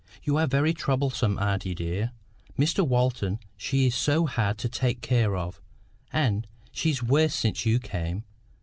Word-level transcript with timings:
"You 0.23 0.37
are 0.37 0.47
very 0.47 0.73
troublesome, 0.73 1.37
auntie 1.37 1.75
dear. 1.75 2.11
Mr 2.57 2.81
Walton, 2.83 3.37
she 3.55 3.85
is 3.85 3.93
so 3.93 4.25
hard 4.25 4.57
to 4.57 4.67
take 4.67 4.99
care 5.01 5.35
of! 5.35 5.61
and 6.11 6.47
she's 6.71 7.03
worse 7.03 7.35
since 7.35 7.67
you 7.67 7.77
came. 7.77 8.23